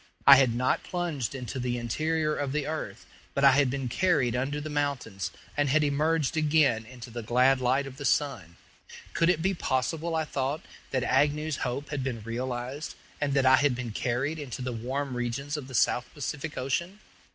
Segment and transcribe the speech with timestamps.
[0.25, 3.05] I had not plunged into the interior of the earth,
[3.35, 7.61] but I had been carried under the mountains, and had emerged again into the glad
[7.61, 8.55] light of the sun.
[9.13, 13.57] Could it be possible, I thought, that Agnew's hope had been realized, and that I
[13.57, 16.97] had been carried into the warm regions of the South Pacific Ocean?